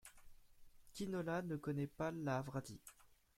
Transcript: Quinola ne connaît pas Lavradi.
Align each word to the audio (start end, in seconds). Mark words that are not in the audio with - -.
Quinola 0.93 1.43
ne 1.43 1.57
connaît 1.57 1.85
pas 1.85 2.09
Lavradi. 2.09 2.81